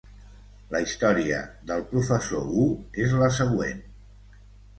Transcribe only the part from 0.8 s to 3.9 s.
història del professor Wu és la següent.